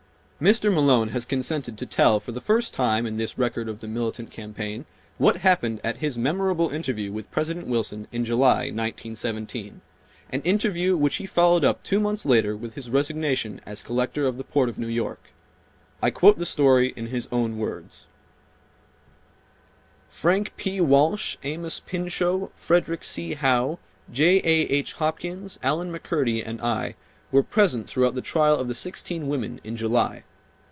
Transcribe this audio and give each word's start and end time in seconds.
Mr. 0.41 0.73
Malone 0.73 1.09
has 1.09 1.27
consented 1.27 1.77
to 1.77 1.85
tell 1.85 2.19
for 2.19 2.31
the 2.31 2.41
first 2.41 2.73
time, 2.73 3.05
in 3.05 3.15
this 3.17 3.37
record 3.37 3.69
of 3.69 3.79
the 3.79 3.87
militant 3.87 4.31
campaign, 4.31 4.83
what 5.19 5.37
happened 5.37 5.79
at 5.83 5.97
his 5.97 6.17
memorable 6.17 6.71
interview 6.71 7.11
with 7.11 7.29
President 7.29 7.67
Wilson 7.67 8.07
in 8.11 8.25
July, 8.25 8.61
1917, 8.73 9.81
an 10.31 10.41
interview 10.41 10.97
which 10.97 11.17
he 11.17 11.27
followed 11.27 11.63
up 11.63 11.83
two 11.83 11.99
months 11.99 12.25
later 12.25 12.57
with 12.57 12.73
his 12.73 12.89
resignation 12.89 13.61
as 13.67 13.83
Collector 13.83 14.25
of 14.25 14.39
the 14.39 14.43
Port 14.43 14.67
of 14.67 14.79
New 14.79 14.87
York. 14.87 15.25
I 16.01 16.09
quote 16.09 16.39
the 16.39 16.45
story 16.47 16.91
in 16.95 17.05
his 17.05 17.29
own 17.31 17.59
words: 17.59 18.07
Frank 20.09 20.53
P. 20.57 20.81
Walsh, 20.81 21.37
Amos 21.43 21.81
Pinchot, 21.81 22.49
Frederic 22.55 23.03
C. 23.03 23.35
Howe, 23.35 23.77
J. 24.11 24.37
A. 24.37 24.63
H. 24.71 24.93
Hopkins, 24.93 25.59
Allen 25.61 25.93
McCurdy 25.93 26.41
and 26.43 26.59
I 26.61 26.95
were 27.31 27.43
present 27.43 27.87
throughout 27.87 28.15
the 28.15 28.21
trial 28.23 28.55
of 28.55 28.67
the 28.67 28.73
sixteen 28.73 29.27
women 29.27 29.61
in 29.63 29.77
July. 29.77 30.23